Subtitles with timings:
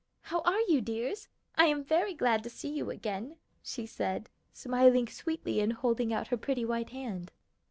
[0.21, 1.27] "How are you, dears?
[1.53, 6.29] I am very glad to see you again," she said, smiling sweetly and holding out
[6.29, 7.31] her pretty white hand.